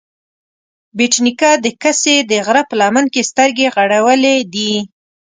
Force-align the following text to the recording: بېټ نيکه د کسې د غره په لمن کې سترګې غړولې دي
بېټ 0.97 1.13
نيکه 1.25 1.51
د 1.63 1.67
کسې 1.83 2.15
د 2.29 2.31
غره 2.45 2.63
په 2.69 2.75
لمن 2.81 3.05
کې 3.13 3.21
سترګې 3.29 3.67
غړولې 3.75 4.35
دي 4.53 4.73